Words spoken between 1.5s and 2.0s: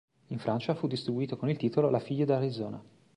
il titolo "La